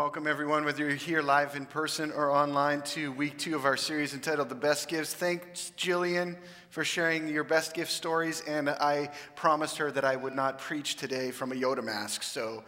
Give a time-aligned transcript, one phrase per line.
[0.00, 3.76] welcome everyone, whether you're here live in person or online, to week two of our
[3.76, 5.12] series entitled The Best Gifts.
[5.12, 6.38] Thanks, Jillian,
[6.70, 8.40] for sharing your best gift stories.
[8.48, 12.22] And I promised her that I would not preach today from a Yoda mask.
[12.22, 12.64] So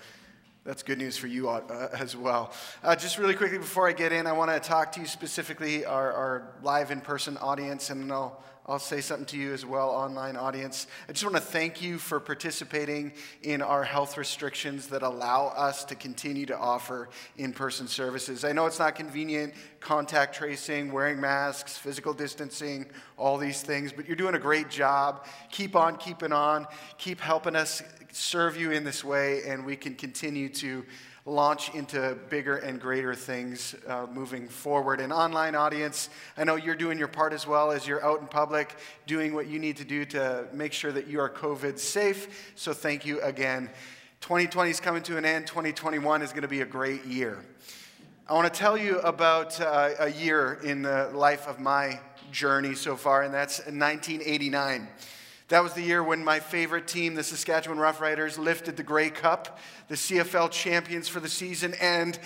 [0.62, 2.52] that's good news for you uh, as well.
[2.84, 5.86] Uh, just really quickly before I get in, I want to talk to you specifically,
[5.86, 9.90] our, our live in person audience, and I'll I'll say something to you as well,
[9.90, 10.86] online audience.
[11.08, 13.12] I just want to thank you for participating
[13.42, 18.44] in our health restrictions that allow us to continue to offer in person services.
[18.44, 22.86] I know it's not convenient, contact tracing, wearing masks, physical distancing,
[23.16, 25.26] all these things, but you're doing a great job.
[25.50, 29.96] Keep on keeping on, keep helping us serve you in this way, and we can
[29.96, 30.84] continue to
[31.24, 35.00] launch into bigger and greater things uh, moving forward.
[35.00, 38.26] An online audience, I know you're doing your part as well as you're out in
[38.26, 38.74] public
[39.06, 42.52] doing what you need to do to make sure that you are COVID safe.
[42.56, 43.70] So thank you again.
[44.20, 47.44] 2020 is coming to an end, 2021 is going to be a great year.
[48.28, 52.74] I want to tell you about uh, a year in the life of my journey
[52.74, 54.88] so far, and that's 1989.
[55.52, 59.58] That was the year when my favorite team, the Saskatchewan Roughriders, lifted the Grey Cup,
[59.88, 61.74] the CFL champions for the season.
[61.78, 62.18] And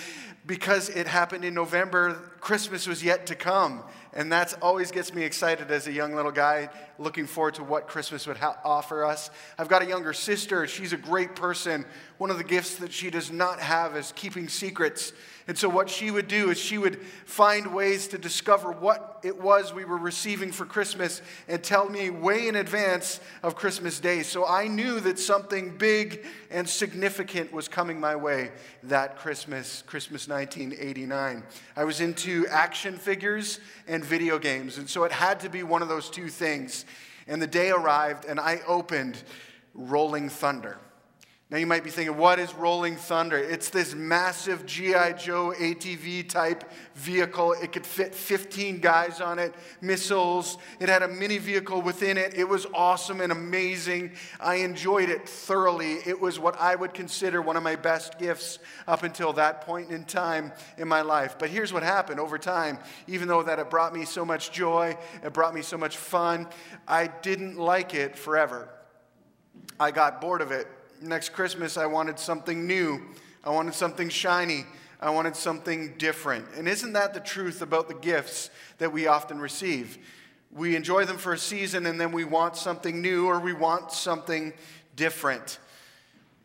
[0.47, 3.83] because it happened in November, Christmas was yet to come.
[4.13, 7.89] And that always gets me excited as a young little guy, looking forward to what
[7.89, 9.29] Christmas would ha- offer us.
[9.59, 10.69] I've got a younger sister.
[10.69, 11.85] She's a great person.
[12.19, 15.13] One of the gifts that she does not have is keeping secrets.
[15.49, 19.41] And so, what she would do is she would find ways to discover what it
[19.41, 24.23] was we were receiving for Christmas and tell me way in advance of Christmas Day.
[24.23, 28.51] So, I knew that something big and significant was coming my way
[28.85, 31.45] that Christmas, Christmas 1989.
[31.77, 34.79] I was into action figures and video games.
[34.79, 36.87] And so, it had to be one of those two things.
[37.29, 39.23] And the day arrived, and I opened
[39.75, 40.79] Rolling Thunder.
[41.49, 43.39] Now you might be thinking, what is Rolling Thunder?
[43.39, 45.13] It's this massive G.I.
[45.13, 47.53] Joe ATV type vehicle.
[47.53, 50.59] It could fit 15 guys on it, missiles.
[50.81, 52.35] It had a mini vehicle within it.
[52.35, 54.11] It was awesome and amazing.
[54.41, 55.99] I enjoyed it thoroughly.
[56.05, 59.93] It was what I would consider one of my best gifts up until that point
[59.93, 61.37] in time in my life.
[61.39, 62.81] But here's what happened over time.
[63.07, 66.49] Even though that it brought me so much joy, it brought me so much fun,
[66.89, 68.69] I didn't like it forever.
[69.79, 70.67] I got bored of it
[71.03, 73.03] next Christmas, I wanted something new.
[73.45, 74.65] I wanted something shiny.
[75.01, 76.47] I wanted something different.
[76.57, 79.99] And isn't that the truth about the gifts that we often receive?
[80.51, 83.93] We enjoy them for a season and then we want something new or we want
[83.93, 84.53] something
[84.95, 85.59] different.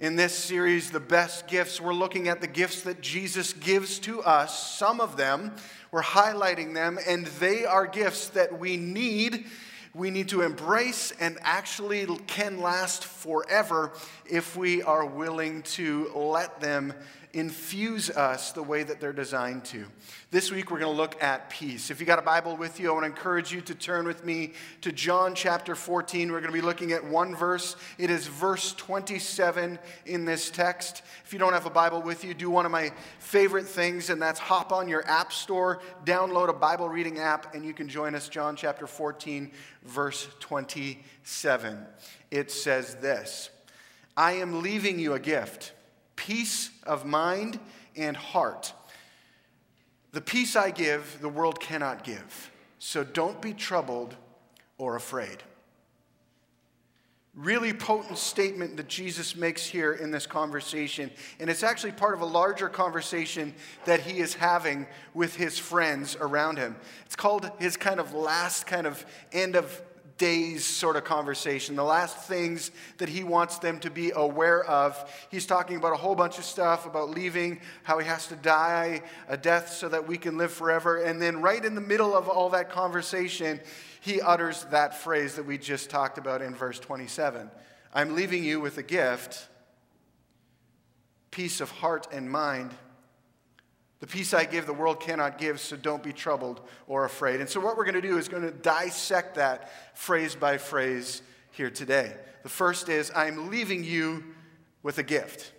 [0.02, 4.22] In this series, The Best Gifts, we're looking at the gifts that Jesus gives to
[4.24, 4.76] us.
[4.78, 5.56] Some of them,
[5.92, 9.46] we're highlighting them, and they are gifts that we need
[9.94, 13.92] we need to embrace and actually can last forever
[14.26, 16.94] if we are willing to let them
[17.34, 19.86] infuse us the way that they're designed to.
[20.32, 21.90] This week, we're going to look at peace.
[21.90, 24.26] If you got a Bible with you, I want to encourage you to turn with
[24.26, 26.32] me to John chapter 14.
[26.32, 27.76] We're going to be looking at one verse.
[27.98, 31.04] It is verse 27 in this text.
[31.26, 34.22] If you don't have a Bible with you, do one of my favorite things, and
[34.22, 38.16] that's hop on your app store, download a Bible reading app, and you can join
[38.16, 39.52] us, John chapter 14,
[39.84, 41.86] verse 27.
[42.30, 43.50] It says this
[44.18, 45.74] I am leaving you a gift
[46.16, 47.60] peace of mind
[47.96, 48.74] and heart.
[50.12, 52.52] The peace I give, the world cannot give.
[52.80, 54.16] So don't be troubled
[54.78, 55.44] or afraid.
[57.34, 61.10] Really potent statement that Jesus makes here in this conversation.
[61.40, 63.54] And it's actually part of a larger conversation
[63.86, 66.76] that he is having with his friends around him.
[67.06, 69.82] It's called his kind of last kind of end of
[70.22, 75.12] days sort of conversation, the last things that he wants them to be aware of.
[75.32, 79.02] He's talking about a whole bunch of stuff about leaving, how he has to die
[79.28, 81.02] a death so that we can live forever.
[81.02, 83.60] And then, right in the middle of all that conversation,
[84.00, 87.50] he utters that phrase that we just talked about in verse 27
[87.92, 89.48] I'm leaving you with a gift,
[91.32, 92.76] peace of heart and mind
[94.02, 97.40] the peace I give, the world cannot give, so don't be troubled or afraid.
[97.40, 101.22] And so, what we're going to do is going to dissect that phrase by phrase
[101.52, 102.16] here today.
[102.42, 104.24] The first is I'm leaving you
[104.82, 105.54] with a gift.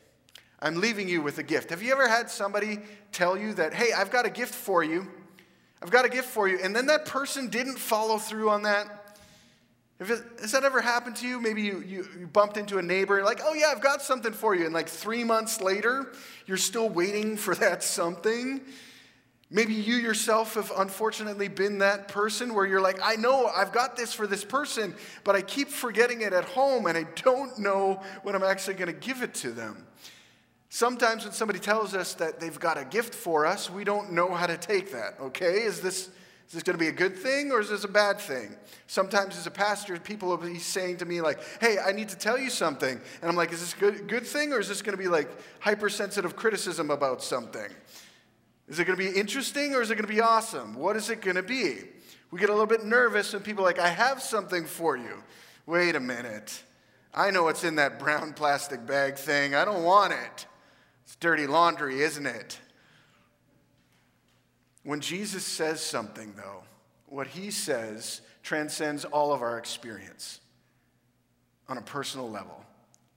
[0.58, 1.70] I'm leaving you with a gift.
[1.70, 2.80] Have you ever had somebody
[3.12, 5.08] tell you that, hey, I've got a gift for you?
[5.80, 6.58] I've got a gift for you.
[6.62, 9.01] And then that person didn't follow through on that?
[10.00, 10.08] It,
[10.40, 11.40] has that ever happened to you?
[11.40, 14.32] Maybe you, you, you bumped into a neighbor, and like, oh, yeah, I've got something
[14.32, 14.64] for you.
[14.64, 16.12] And like three months later,
[16.46, 18.62] you're still waiting for that something.
[19.54, 23.98] Maybe you yourself have unfortunately been that person where you're like, I know I've got
[23.98, 24.94] this for this person,
[25.24, 28.86] but I keep forgetting it at home and I don't know when I'm actually going
[28.86, 29.86] to give it to them.
[30.70, 34.34] Sometimes when somebody tells us that they've got a gift for us, we don't know
[34.34, 35.64] how to take that, okay?
[35.64, 36.08] Is this,
[36.46, 38.56] is this going to be a good thing or is this a bad thing?
[38.86, 42.16] Sometimes as a pastor, people will be saying to me like, hey, I need to
[42.16, 43.00] tell you something.
[43.22, 45.08] And I'm like, is this a good, good thing or is this going to be
[45.08, 45.30] like
[45.60, 47.70] hypersensitive criticism about something?
[48.68, 50.74] Is it going to be interesting or is it going to be awesome?
[50.74, 51.78] What is it going to be?
[52.30, 55.22] We get a little bit nervous when people are like, I have something for you.
[55.66, 56.62] Wait a minute.
[57.14, 59.54] I know what's in that brown plastic bag thing.
[59.54, 60.46] I don't want it.
[61.04, 62.58] It's dirty laundry, isn't it?
[64.84, 66.64] When Jesus says something, though,
[67.06, 70.40] what he says transcends all of our experience
[71.68, 72.64] on a personal level,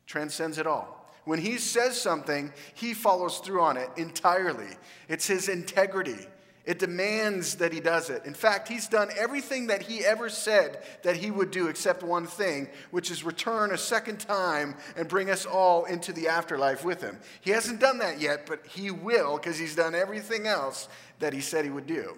[0.05, 1.11] transcends it all.
[1.23, 4.69] When he says something, he follows through on it entirely.
[5.09, 6.27] It's his integrity.
[6.65, 8.25] It demands that he does it.
[8.25, 12.25] In fact, he's done everything that he ever said that he would do except one
[12.25, 17.01] thing, which is return a second time and bring us all into the afterlife with
[17.01, 17.19] him.
[17.41, 20.89] He hasn't done that yet, but he will because he's done everything else
[21.19, 22.17] that he said he would do.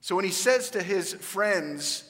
[0.00, 2.04] So when he says to his friends,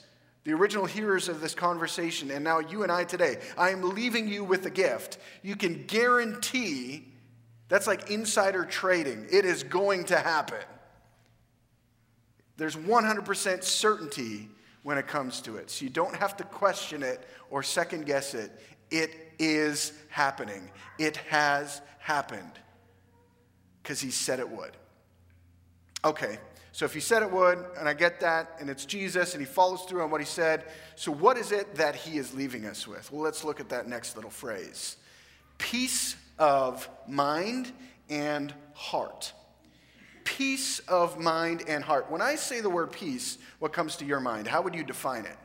[0.45, 4.29] the original hearers of this conversation, and now you and I today, I am leaving
[4.29, 7.07] you with a gift, you can guarantee
[7.69, 9.27] that's like insider trading.
[9.33, 10.59] It is going to happen.
[12.57, 14.49] There's 100% certainty
[14.83, 15.71] when it comes to it.
[15.71, 18.53] So you don't have to question it or second guess it.
[18.91, 20.71] It is happening.
[20.99, 22.53] It has happened
[23.83, 24.73] because he said it would.
[26.05, 26.39] Okay,
[26.73, 29.47] so if he said it would, and I get that, and it's Jesus, and he
[29.47, 30.65] follows through on what he said,
[30.97, 33.11] so what is it that he is leaving us with?
[33.11, 34.97] Well, let's look at that next little phrase
[35.57, 37.73] peace of mind
[38.11, 39.33] and heart
[40.25, 42.11] peace of mind and heart.
[42.11, 44.47] When I say the word peace, what comes to your mind?
[44.47, 45.37] How would you define it?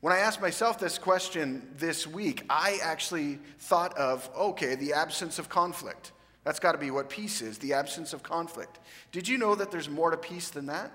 [0.00, 5.38] When I asked myself this question this week, I actually thought of okay, the absence
[5.38, 6.12] of conflict.
[6.44, 8.80] That's got to be what peace is the absence of conflict.
[9.12, 10.90] Did you know that there's more to peace than that?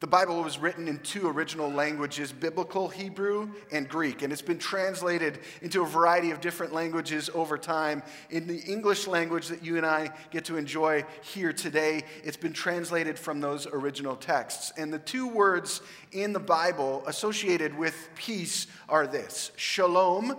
[0.00, 4.58] The Bible was written in two original languages biblical Hebrew and Greek, and it's been
[4.58, 8.02] translated into a variety of different languages over time.
[8.30, 12.54] In the English language that you and I get to enjoy here today, it's been
[12.54, 14.72] translated from those original texts.
[14.78, 15.82] And the two words
[16.12, 20.34] in the Bible associated with peace are this shalom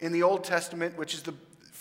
[0.00, 1.34] in the Old Testament, which is the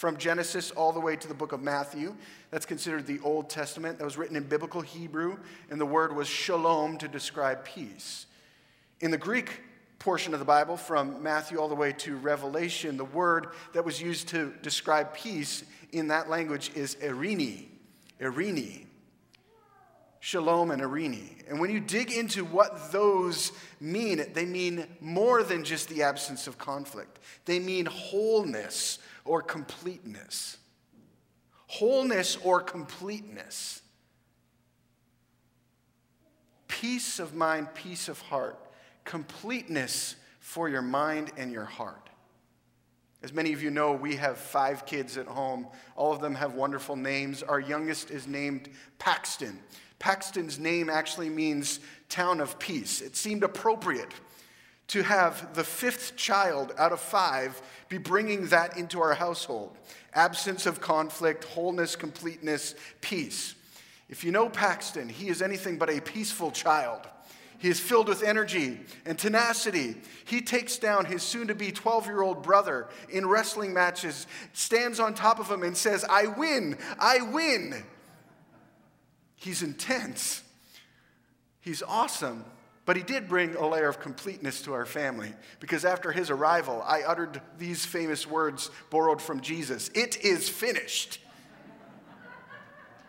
[0.06, 2.16] from Genesis all the way to the book of Matthew.
[2.52, 3.98] That's considered the Old Testament.
[3.98, 5.40] That was written in biblical Hebrew,
[5.72, 8.28] and the word was shalom to describe peace.
[9.00, 9.62] In the Greek
[9.98, 14.00] portion of the Bible, from Matthew all the way to Revelation, the word that was
[14.00, 17.66] used to describe peace in that language is eirene.
[18.22, 18.86] Eirene.
[20.20, 21.50] Shalom and eirene.
[21.50, 26.46] And when you dig into what those mean, they mean more than just the absence
[26.46, 27.18] of conflict.
[27.46, 30.58] They mean wholeness or completeness.
[31.68, 33.82] Wholeness or completeness.
[36.68, 38.58] Peace of mind, peace of heart.
[39.04, 42.10] Completeness for your mind and your heart.
[43.24, 45.68] As many of you know, we have five kids at home.
[45.96, 47.42] All of them have wonderful names.
[47.42, 48.70] Our youngest is named
[49.00, 49.60] Paxton.
[49.98, 51.80] Paxton's name actually means
[52.10, 53.02] town of peace.
[53.02, 54.12] It seemed appropriate
[54.88, 59.76] to have the fifth child out of five be bringing that into our household
[60.16, 63.54] absence of conflict, wholeness, completeness, peace.
[64.10, 67.02] If you know Paxton, he is anything but a peaceful child.
[67.58, 69.96] He is filled with energy and tenacity.
[70.26, 75.00] He takes down his soon to be 12 year old brother in wrestling matches, stands
[75.00, 77.84] on top of him, and says, I win, I win.
[79.36, 80.44] He's intense.
[81.62, 82.46] He's awesome.
[82.86, 86.84] But he did bring a layer of completeness to our family because after his arrival,
[86.86, 91.20] I uttered these famous words borrowed from Jesus It is finished.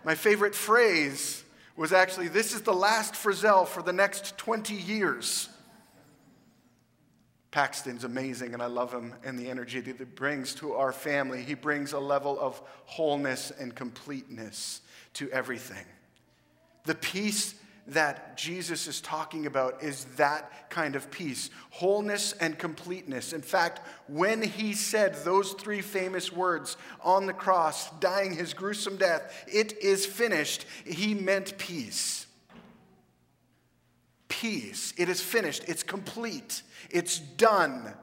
[0.05, 1.45] My favorite phrase
[1.77, 5.49] was actually, This is the last Frizzell for the next 20 years.
[7.51, 11.43] Paxton's amazing, and I love him and the energy that he brings to our family.
[11.43, 14.83] He brings a level of wholeness and completeness
[15.15, 15.87] to everything.
[16.85, 17.55] The peace
[17.89, 23.33] that Jesus is talking about is that kind of peace wholeness and completeness.
[23.33, 28.97] In fact, when he said those three famous words on the cross, dying his gruesome
[28.97, 32.27] death, it is finished, he meant peace.
[34.29, 34.93] Peace.
[34.97, 37.95] It is finished, it's complete, it's done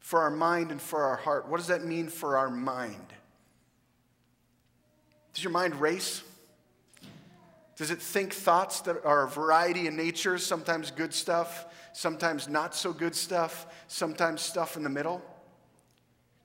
[0.00, 1.48] for our mind and for our heart.
[1.48, 3.12] What does that mean for our mind?
[5.34, 6.22] Does your mind race?
[7.78, 12.74] Does it think thoughts that are a variety in nature, sometimes good stuff, sometimes not
[12.74, 15.22] so good stuff, sometimes stuff in the middle?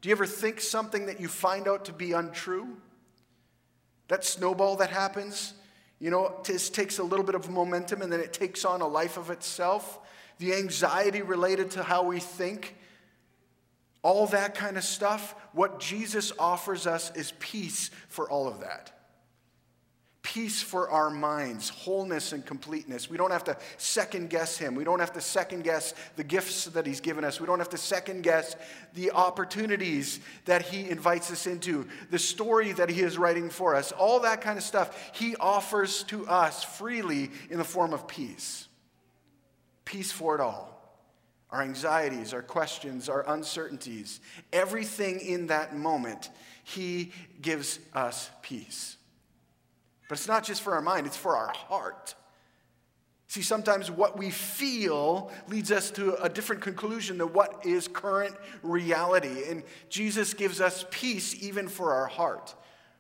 [0.02, 2.78] Do you ever think something that you find out to be untrue?
[4.10, 5.56] That snowball that happens,
[6.00, 8.88] you know, just takes a little bit of momentum and then it takes on a
[8.88, 9.98] life of itself.
[10.38, 12.76] The anxiety related to how we think,
[14.04, 15.34] all that kind of stuff.
[15.54, 18.92] What Jesus offers us is peace for all of that
[20.34, 23.08] peace for our minds, wholeness and completeness.
[23.08, 24.74] We don't have to second guess Him.
[24.74, 27.40] We don't have to second guess the gifts that He's given us.
[27.40, 28.56] We don't have to second guess
[28.96, 33.92] the opportunities that He invites us into, the story that He is writing for us,
[33.92, 35.12] all that kind of stuff.
[35.14, 38.68] He offers to us freely in the form of peace.
[39.86, 40.98] Peace for it all.
[41.52, 44.20] Our anxieties, our questions, our uncertainties,
[44.52, 46.32] everything in that moment,
[46.64, 48.98] He gives us peace.
[50.14, 52.14] But it's not just for our mind, it's for our heart.
[53.26, 58.36] See, sometimes what we feel leads us to a different conclusion than what is current
[58.62, 59.50] reality.
[59.50, 62.54] And Jesus gives us peace even for our heart.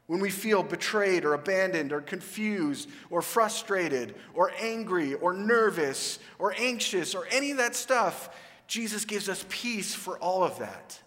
[0.08, 6.56] When we feel betrayed or abandoned or confused or frustrated or angry or nervous or
[6.58, 11.00] anxious or any of that stuff, Jesus gives us peace for all of that.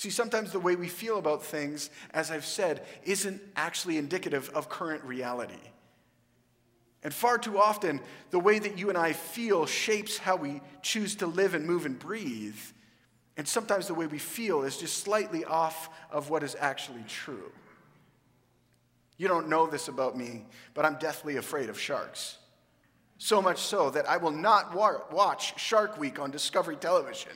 [0.00, 4.70] See, sometimes the way we feel about things, as I've said, isn't actually indicative of
[4.70, 5.60] current reality.
[7.02, 11.16] And far too often, the way that you and I feel shapes how we choose
[11.16, 12.56] to live and move and breathe.
[13.36, 17.52] And sometimes the way we feel is just slightly off of what is actually true.
[19.18, 22.38] You don't know this about me, but I'm deathly afraid of sharks.
[23.18, 27.32] So much so that I will not watch Shark Week on Discovery Television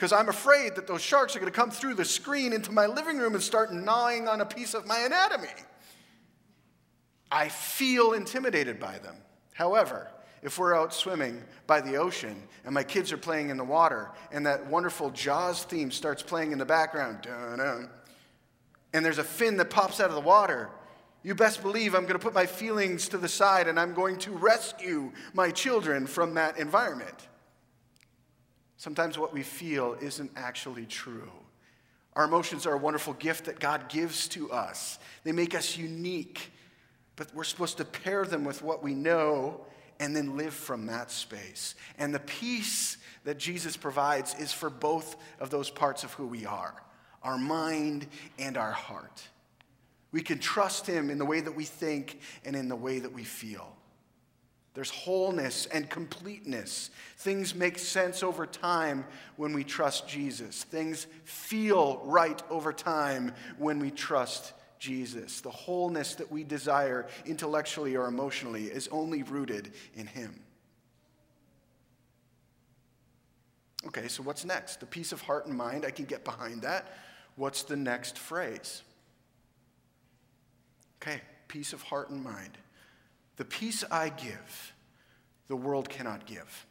[0.00, 2.86] because I'm afraid that those sharks are going to come through the screen into my
[2.86, 5.52] living room and start gnawing on a piece of my anatomy.
[7.30, 9.16] I feel intimidated by them.
[9.52, 10.10] However,
[10.42, 14.10] if we're out swimming by the ocean and my kids are playing in the water
[14.32, 17.28] and that wonderful Jaws theme starts playing in the background,
[18.94, 20.70] and there's a fin that pops out of the water,
[21.22, 24.16] you best believe I'm going to put my feelings to the side and I'm going
[24.20, 27.28] to rescue my children from that environment.
[28.80, 31.30] Sometimes what we feel isn't actually true.
[32.14, 34.98] Our emotions are a wonderful gift that God gives to us.
[35.22, 36.50] They make us unique,
[37.14, 39.66] but we're supposed to pair them with what we know
[39.98, 41.74] and then live from that space.
[41.98, 46.46] And the peace that Jesus provides is for both of those parts of who we
[46.46, 46.82] are
[47.22, 48.06] our mind
[48.38, 49.28] and our heart.
[50.10, 53.12] We can trust Him in the way that we think and in the way that
[53.12, 53.76] we feel.
[54.74, 56.90] There's wholeness and completeness.
[57.18, 59.04] Things make sense over time
[59.36, 60.62] when we trust Jesus.
[60.62, 65.40] Things feel right over time when we trust Jesus.
[65.40, 70.40] The wholeness that we desire intellectually or emotionally is only rooted in Him.
[73.86, 74.78] Okay, so what's next?
[74.80, 76.94] The peace of heart and mind, I can get behind that.
[77.36, 78.82] What's the next phrase?
[81.02, 82.58] Okay, peace of heart and mind.
[83.40, 84.74] The peace I give,
[85.48, 86.66] the world cannot give.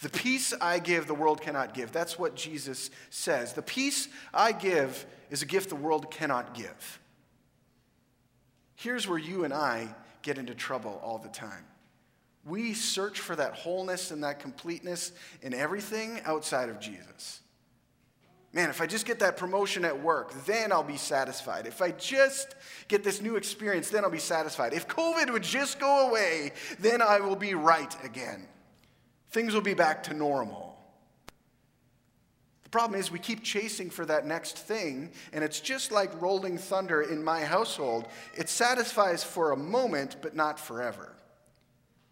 [0.00, 1.92] The peace I give, the world cannot give.
[1.92, 3.52] That's what Jesus says.
[3.52, 6.98] The peace I give is a gift the world cannot give.
[8.74, 11.64] Here's where you and I get into trouble all the time.
[12.44, 17.42] We search for that wholeness and that completeness in everything outside of Jesus.
[18.54, 21.66] Man, if I just get that promotion at work, then I'll be satisfied.
[21.66, 22.54] If I just
[22.86, 24.72] get this new experience, then I'll be satisfied.
[24.72, 28.46] If COVID would just go away, then I will be right again.
[29.30, 30.78] Things will be back to normal.
[32.62, 36.56] The problem is, we keep chasing for that next thing, and it's just like rolling
[36.56, 38.06] thunder in my household.
[38.36, 41.12] It satisfies for a moment, but not forever.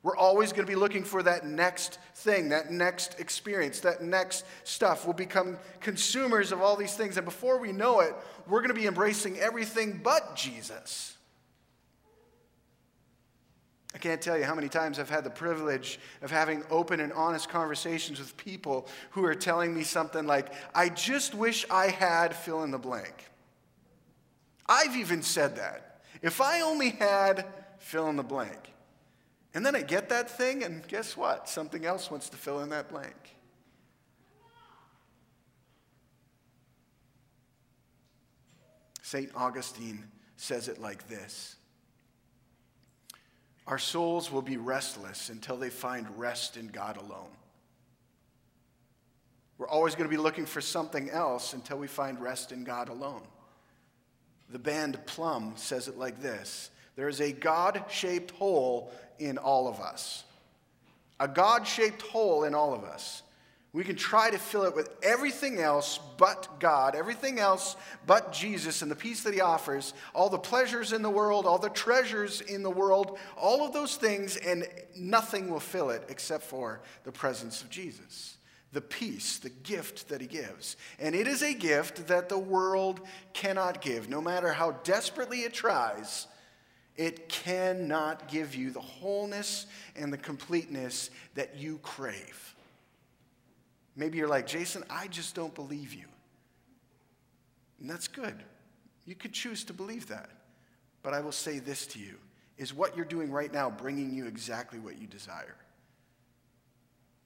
[0.03, 4.45] We're always going to be looking for that next thing, that next experience, that next
[4.65, 5.07] stuff.
[5.07, 7.17] We'll become consumers of all these things.
[7.17, 8.15] And before we know it,
[8.49, 11.17] we're going to be embracing everything but Jesus.
[13.95, 17.13] I can't tell you how many times I've had the privilege of having open and
[17.13, 22.35] honest conversations with people who are telling me something like, I just wish I had
[22.35, 23.31] fill in the blank.
[24.67, 26.01] I've even said that.
[26.23, 27.45] If I only had
[27.79, 28.72] fill in the blank.
[29.55, 31.49] And then I get that thing, and guess what?
[31.49, 33.37] Something else wants to fill in that blank.
[39.03, 39.31] St.
[39.35, 40.05] Augustine
[40.37, 41.57] says it like this
[43.67, 47.37] Our souls will be restless until they find rest in God alone.
[49.59, 52.89] We're always going to be looking for something else until we find rest in God
[52.89, 53.23] alone.
[54.49, 59.69] The band Plumb says it like this There is a God shaped hole in all
[59.69, 60.25] of us.
[61.19, 63.23] A God shaped hole in all of us.
[63.75, 67.75] We can try to fill it with everything else but God, everything else
[68.07, 71.59] but Jesus and the peace that He offers, all the pleasures in the world, all
[71.59, 76.45] the treasures in the world, all of those things, and nothing will fill it except
[76.45, 78.37] for the presence of Jesus.
[78.73, 80.77] The peace, the gift that He gives.
[80.99, 83.01] And it is a gift that the world
[83.33, 84.09] cannot give.
[84.11, 86.27] No matter how desperately it tries,
[86.97, 92.55] it cannot give you the wholeness and the completeness that you crave.
[93.97, 96.05] Maybe you're like, Jason, I just don't believe you.
[97.81, 98.43] And that's good.
[99.07, 100.31] You could choose to believe that.
[101.03, 102.15] But I will say this to you
[102.59, 105.57] is what you're doing right now bringing you exactly what you desire?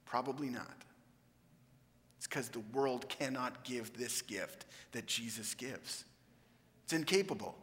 [0.06, 0.76] Probably not.
[2.16, 6.04] It's because the world cannot give this gift that Jesus gives.
[6.85, 7.54] It's incapable.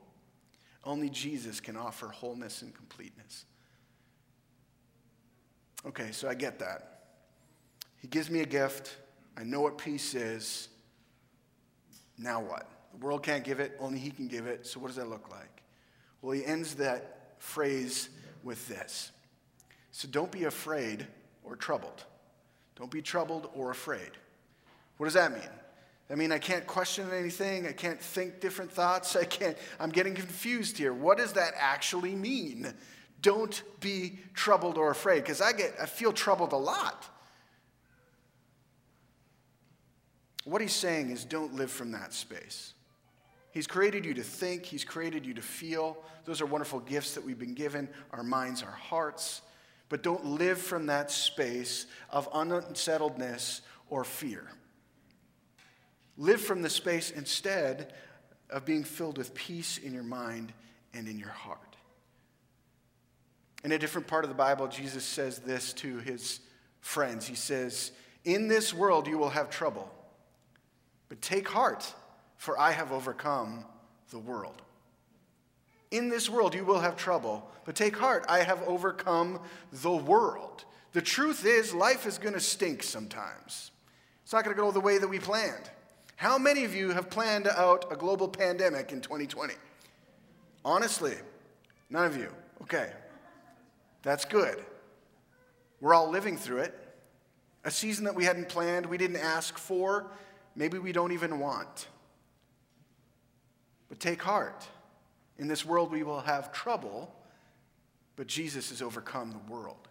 [0.84, 3.46] Only Jesus can offer wholeness and completeness.
[5.86, 7.04] Okay, so I get that.
[8.02, 8.98] He gives me a gift.
[9.38, 10.70] I know what peace is.
[12.18, 12.70] Now what?
[12.92, 14.68] The world can't give it, only He can give it.
[14.68, 15.64] So, what does that look like?
[16.22, 18.10] Well, He ends that phrase
[18.44, 19.12] with this.
[19.92, 21.08] So, don't be afraid
[21.44, 22.04] or troubled.
[22.76, 24.12] Don't be troubled or afraid.
[24.98, 25.50] What does that mean?
[26.10, 27.66] I mean, I can't question anything.
[27.66, 29.16] I can't think different thoughts.
[29.16, 30.94] I can't, I'm getting confused here.
[30.94, 32.74] What does that actually mean?
[33.22, 35.24] Don't be troubled or afraid.
[35.24, 37.06] Because I get, I feel troubled a lot.
[40.44, 42.74] What he's saying is don't live from that space.
[43.52, 45.98] He's created you to think, He's created you to feel.
[46.26, 49.42] Those are wonderful gifts that we've been given our minds, our hearts.
[49.90, 54.50] But don't live from that space of unsettledness or fear.
[56.18, 57.94] Live from the space instead
[58.50, 60.54] of being filled with peace in your mind
[60.94, 61.60] and in your heart.
[63.64, 66.42] In a different part of the Bible, Jesus says this to his
[66.82, 67.26] friends.
[67.26, 67.92] He says,
[68.26, 69.90] In this world you will have trouble.
[71.10, 71.92] But take heart,
[72.38, 73.66] for I have overcome
[74.10, 74.62] the world.
[75.92, 79.40] In this world you will have trouble, but take heart, I have overcome
[79.72, 80.66] the world.
[80.92, 83.72] The truth is, life is going to stink sometimes.
[84.24, 85.70] It's not going to go the way that we planned.
[86.16, 89.54] How many of you have planned out a global pandemic in 2020?
[90.64, 91.16] Honestly,
[91.90, 92.30] none of you.
[92.62, 92.92] Okay,
[94.04, 94.64] that's good.
[95.82, 96.80] We're all living through it.
[97.66, 100.08] A season that we hadn't planned, we didn't ask for,
[100.56, 101.88] maybe we don't even want.
[103.90, 104.68] But take heart.
[105.38, 107.14] In this world, we will have trouble,
[108.16, 109.88] but Jesus has overcome the world.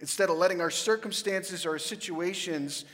[0.00, 2.84] Instead of letting our circumstances or our situations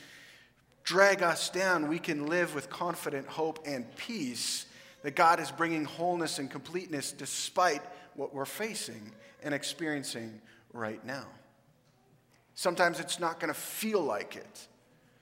[0.83, 4.65] drag us down, we can live with confident hope and peace
[5.03, 7.81] that God is bringing wholeness and completeness despite
[8.15, 9.11] what we're facing
[9.43, 10.41] and experiencing
[10.73, 11.25] right now.
[12.53, 14.67] Sometimes it's not going to feel like it.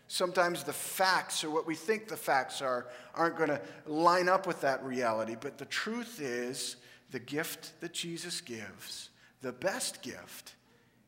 [0.08, 4.48] Sometimes the facts or what we think the facts are aren't going to line up
[4.48, 5.36] with that reality.
[5.40, 6.78] But the truth is,
[7.12, 9.10] the gift that Jesus gives,
[9.42, 10.56] the best gift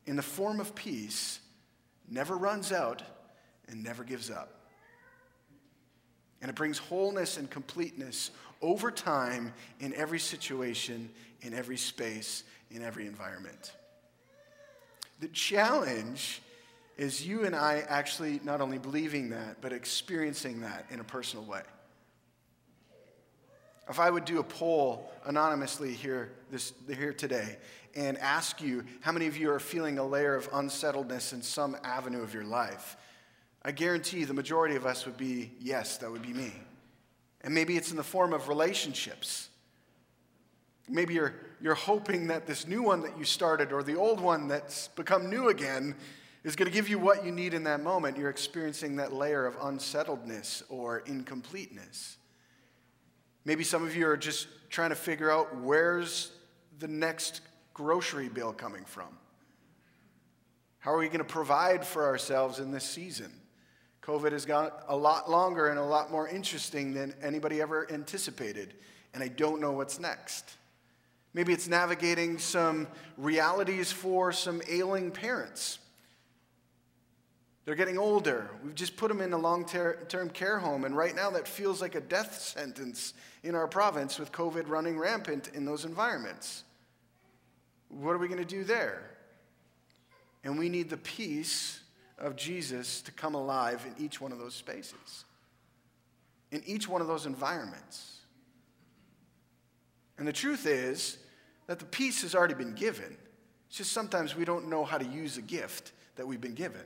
[0.06, 1.40] in the form of peace,
[2.08, 3.02] never runs out
[3.70, 4.60] and never gives up.
[6.40, 8.30] And it brings wholeness and completeness
[8.62, 11.10] over time in every situation,
[11.42, 13.72] in every space, in every environment.
[15.20, 16.40] The challenge
[16.96, 21.44] is you and I actually not only believing that, but experiencing that in a personal
[21.44, 21.62] way.
[23.88, 27.56] If I would do a poll anonymously here, this, here today
[27.96, 31.76] and ask you how many of you are feeling a layer of unsettledness in some
[31.82, 32.96] avenue of your life,
[33.62, 36.52] I guarantee the majority of us would be yes, that would be me.
[37.42, 39.48] And maybe it's in the form of relationships.
[40.88, 44.48] Maybe you're, you're hoping that this new one that you started or the old one
[44.48, 45.94] that's become new again
[46.42, 48.16] is going to give you what you need in that moment.
[48.16, 52.16] You're experiencing that layer of unsettledness or incompleteness.
[53.44, 56.32] Maybe some of you are just trying to figure out where's
[56.78, 57.42] the next
[57.74, 59.08] grocery bill coming from?
[60.80, 63.32] How are we going to provide for ourselves in this season?
[64.02, 68.74] COVID has got a lot longer and a lot more interesting than anybody ever anticipated,
[69.14, 70.56] and I don't know what's next.
[71.34, 75.78] Maybe it's navigating some realities for some ailing parents
[77.70, 78.50] they're getting older.
[78.64, 81.80] We've just put them in a long term care home, and right now that feels
[81.80, 86.64] like a death sentence in our province with COVID running rampant in those environments.
[87.88, 89.10] What are we going to do there?
[90.42, 91.78] And we need the peace
[92.20, 95.24] of Jesus to come alive in each one of those spaces,
[96.52, 98.18] in each one of those environments.
[100.18, 101.18] And the truth is
[101.66, 103.16] that the peace has already been given.
[103.68, 106.82] It's just sometimes we don't know how to use a gift that we've been given.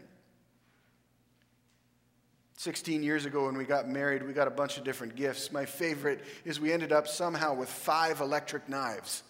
[2.57, 5.51] 16 years ago when we got married, we got a bunch of different gifts.
[5.51, 9.23] My favorite is we ended up somehow with five electric knives.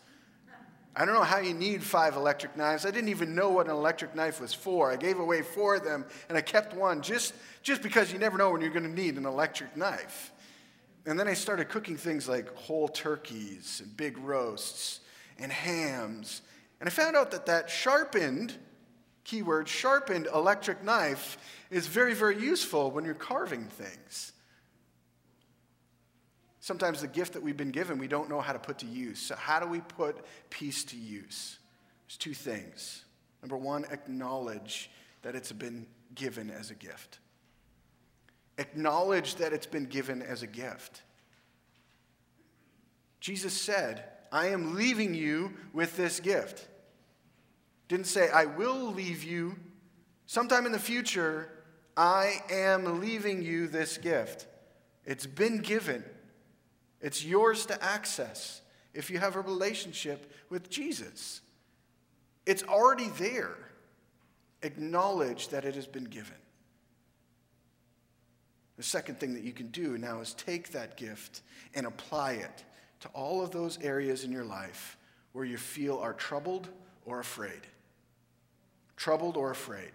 [0.96, 2.86] I don't know how you need five electric knives.
[2.86, 4.92] I didn't even know what an electric knife was for.
[4.92, 8.38] I gave away four of them and I kept one just, just because you never
[8.38, 10.32] know when you're going to need an electric knife.
[11.04, 15.00] And then I started cooking things like whole turkeys and big roasts
[15.38, 16.42] and hams.
[16.78, 18.54] And I found out that that sharpened,
[19.24, 21.38] keyword, sharpened electric knife
[21.70, 24.33] is very, very useful when you're carving things.
[26.64, 29.18] Sometimes the gift that we've been given, we don't know how to put to use.
[29.18, 31.58] So, how do we put peace to use?
[32.06, 33.04] There's two things.
[33.42, 37.18] Number one, acknowledge that it's been given as a gift.
[38.56, 41.02] Acknowledge that it's been given as a gift.
[43.20, 46.66] Jesus said, I am leaving you with this gift.
[47.88, 49.56] Didn't say, I will leave you.
[50.24, 51.46] Sometime in the future,
[51.94, 54.46] I am leaving you this gift.
[55.04, 56.02] It's been given.
[57.04, 58.62] It's yours to access
[58.94, 61.42] if you have a relationship with Jesus.
[62.46, 63.58] It's already there.
[64.62, 66.38] Acknowledge that it has been given.
[68.78, 71.42] The second thing that you can do now is take that gift
[71.74, 72.64] and apply it
[73.00, 74.96] to all of those areas in your life
[75.32, 76.70] where you feel are troubled
[77.04, 77.66] or afraid.
[78.96, 79.92] Troubled or afraid.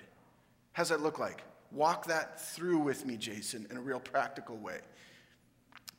[0.74, 1.42] How's that look like?
[1.72, 4.82] Walk that through with me, Jason, in a real practical way.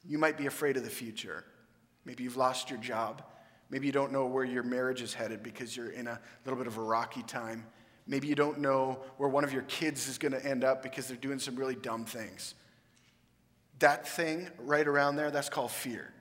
[0.04, 1.44] You might be afraid of the future.
[2.04, 3.22] Maybe you've lost your job.
[3.68, 6.66] Maybe you don't know where your marriage is headed because you're in a little bit
[6.66, 7.66] of a rocky time.
[8.06, 11.06] Maybe you don't know where one of your kids is going to end up because
[11.06, 12.54] they're doing some really dumb things.
[13.78, 16.12] That thing right around there, that's called fear.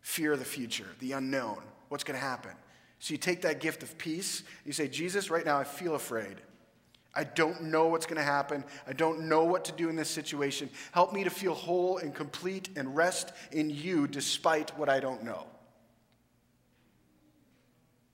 [0.00, 2.52] Fear of the future, the unknown, what's going to happen.
[2.98, 6.36] So you take that gift of peace, you say, Jesus, right now I feel afraid.
[7.14, 8.64] I don't know what's going to happen.
[8.86, 10.70] I don't know what to do in this situation.
[10.92, 15.24] Help me to feel whole and complete and rest in you despite what I don't
[15.24, 15.46] know.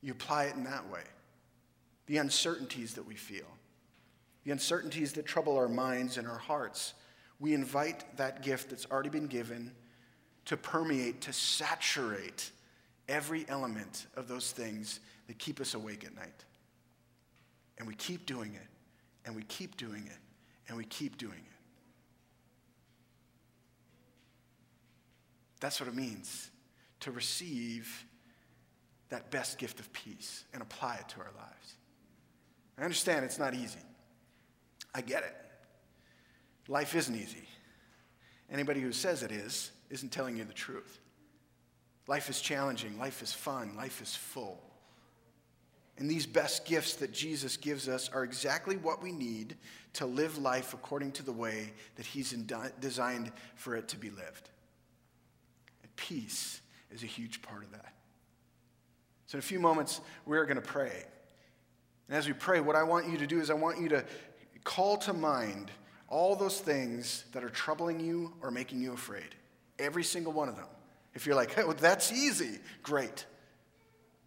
[0.01, 1.03] You apply it in that way.
[2.07, 3.47] The uncertainties that we feel,
[4.45, 6.95] the uncertainties that trouble our minds and our hearts,
[7.39, 9.73] we invite that gift that's already been given
[10.47, 12.51] to permeate, to saturate
[13.09, 16.45] every element of those things that keep us awake at night.
[17.77, 18.69] And we keep doing it
[19.27, 20.19] and we keep doing it,
[20.69, 21.57] and we keep doing it.
[25.61, 26.51] That's what it means
[27.01, 28.07] to receive
[29.09, 31.75] that best gift of peace and apply it to our lives.
[32.79, 33.81] I understand it's not easy.
[34.95, 35.35] I get it.
[36.69, 37.49] Life isn't easy.
[38.51, 41.01] Anybody who says it is isn't telling you the truth.
[42.07, 44.63] Life is challenging, life is fun, life is full.
[45.99, 49.57] And these best gifts that Jesus gives us are exactly what we need
[49.95, 52.33] to live life according to the way that He's
[52.81, 54.51] designed for it to be lived.
[55.83, 57.95] And peace is a huge part of that.
[59.27, 61.05] So, in a few moments, we're going to pray.
[62.09, 64.05] And as we pray, what I want you to do is I want you to
[64.65, 65.71] call to mind
[66.09, 69.35] all those things that are troubling you or making you afraid.
[69.79, 70.67] Every single one of them.
[71.15, 73.25] If you're like, hey, well, that's easy, great.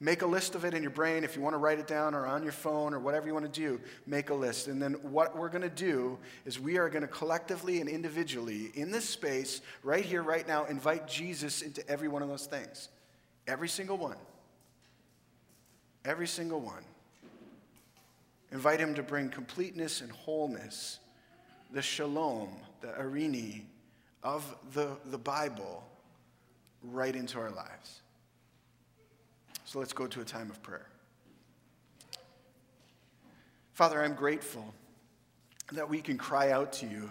[0.02, 1.26] Make a list of it in your brain.
[1.26, 3.52] If you want to write it down or on your phone or whatever you want
[3.52, 4.68] to do, make a list.
[4.68, 8.72] And then what we're going to do is we are going to collectively and individually,
[8.76, 12.88] in this space, right here, right now, invite Jesus into every one of those things.
[13.46, 14.16] Every single one.
[16.06, 16.84] Every single one.
[18.54, 21.00] Invite him to bring completeness and wholeness,
[21.72, 23.64] the shalom, the eirene
[24.24, 25.84] of the, the Bible,
[26.84, 28.02] right into our lives.
[29.70, 30.88] So let's go to a time of prayer.
[33.74, 34.74] Father, I'm grateful
[35.74, 37.08] that we can cry out to you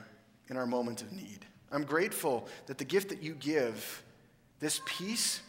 [0.48, 1.46] in our moment of need.
[1.70, 4.02] I'm grateful that the gift that you give,
[4.58, 5.40] this peace,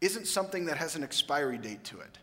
[0.00, 2.18] isn't something that has an expiry date to it.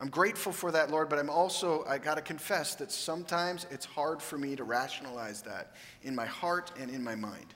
[0.00, 3.86] I'm grateful for that, Lord, but I'm also, I got to confess that sometimes it's
[3.86, 7.54] hard for me to rationalize that in my heart and in my mind.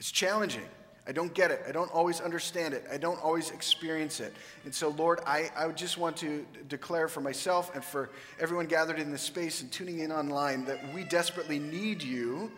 [0.00, 0.66] It's challenging.
[1.08, 1.62] I don't get it.
[1.66, 2.84] I don't always understand it.
[2.92, 4.34] I don't always experience it.
[4.66, 8.98] And so, Lord, I, I just want to declare for myself and for everyone gathered
[8.98, 12.52] in this space and tuning in online that we desperately need you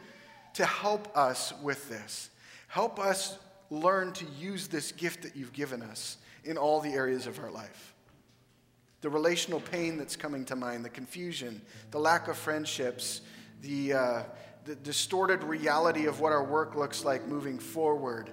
[0.55, 2.31] to help us with this.
[2.67, 3.39] Help us
[3.71, 7.53] learn to use this gift that you've given us in all the areas of our
[7.53, 7.95] life.
[9.01, 13.21] The relational pain that's coming to mind, the confusion, the lack of friendships,
[13.63, 13.93] the.
[13.93, 14.23] Uh,
[14.65, 18.31] the distorted reality of what our work looks like moving forward,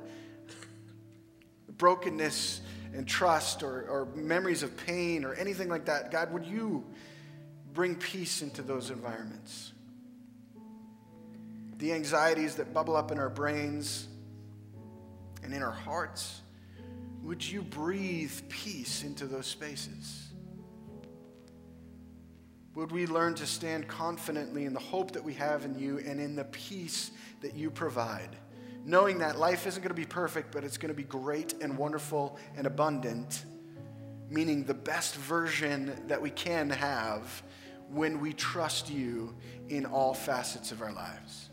[1.78, 2.62] brokenness
[2.94, 6.12] and trust or, or memories of pain or anything like that.
[6.12, 6.86] God, would you
[7.74, 9.74] bring peace into those environments?
[11.78, 14.08] the anxieties that bubble up in our brains
[15.44, 16.42] and in our hearts,
[17.22, 20.27] would you breathe peace into those spaces?
[22.78, 26.20] Would we learn to stand confidently in the hope that we have in you and
[26.20, 27.10] in the peace
[27.42, 28.30] that you provide?
[28.86, 31.76] Knowing that life isn't going to be perfect, but it's going to be great and
[31.76, 33.46] wonderful and abundant,
[34.30, 37.42] meaning the best version that we can have
[37.90, 39.36] when we trust you
[39.70, 41.50] in all facets of our lives.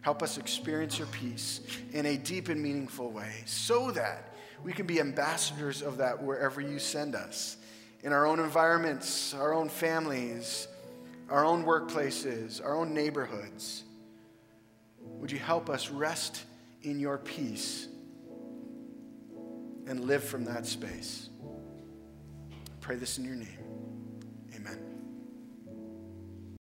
[0.00, 1.60] Help us experience your peace
[1.92, 4.32] in a deep and meaningful way so that
[4.64, 7.58] we can be ambassadors of that wherever you send us
[8.02, 10.68] in our own environments, our own families,
[11.28, 13.84] our own workplaces, our own neighborhoods.
[15.00, 16.44] Would you help us rest
[16.82, 17.88] in your peace
[19.86, 21.28] and live from that space?
[22.52, 23.58] I pray this in your name.
[24.54, 24.89] Amen.